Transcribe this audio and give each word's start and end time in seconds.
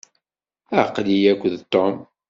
Aql-iyi 0.81 1.29
akked 1.31 1.55
Tom. 1.73 1.95